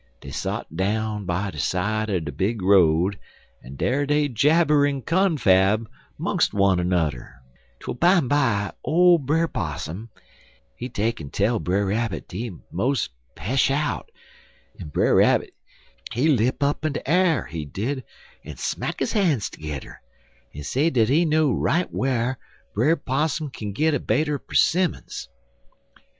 Dey 0.19 0.31
sot 0.31 0.75
down 0.75 1.25
by 1.27 1.51
de 1.51 1.59
side 1.59 2.09
er 2.09 2.19
de 2.19 2.31
big 2.31 2.63
road, 2.63 3.19
en 3.63 3.75
dar 3.75 4.07
dey 4.07 4.27
jabber 4.27 4.83
en 4.87 5.03
confab 5.03 5.87
'mong 6.19 6.39
wunner 6.53 6.83
nudder, 6.83 7.35
twel 7.79 7.93
bimeby 7.97 8.71
old 8.83 9.27
Brer 9.27 9.47
Possum, 9.47 10.09
he 10.75 10.89
take 10.89 11.21
'n 11.21 11.29
tell 11.29 11.59
Brer 11.59 11.85
Rabbit 11.85 12.27
dat 12.27 12.35
he 12.35 12.49
mos' 12.71 13.09
pe'sh 13.35 13.69
out, 13.69 14.09
en 14.79 14.87
Brer 14.89 15.15
Rabbit, 15.17 15.53
he 16.11 16.29
lip 16.29 16.63
up 16.63 16.83
in 16.83 16.93
de 16.93 17.03
a'r, 17.07 17.45
he 17.45 17.63
did, 17.63 18.03
en 18.43 18.57
smack 18.57 19.01
his 19.01 19.13
han's 19.13 19.51
tergedder, 19.51 19.97
en 20.51 20.63
say 20.63 20.89
dat 20.89 21.09
he 21.09 21.25
know 21.25 21.51
right 21.51 21.93
whar 21.93 22.39
Brer 22.73 22.95
Possum 22.95 23.51
kin 23.51 23.71
git 23.71 23.93
a 23.93 23.99
bait 23.99 24.27
er 24.27 24.41
'simmons. 24.51 25.29